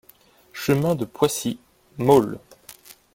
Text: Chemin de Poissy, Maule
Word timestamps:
Chemin 0.53 0.95
de 0.95 1.05
Poissy, 1.05 1.59
Maule 1.99 2.39